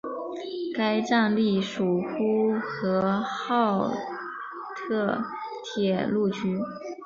[0.73, 3.91] 该站隶属呼和浩
[4.75, 5.23] 特
[5.63, 6.59] 铁路局。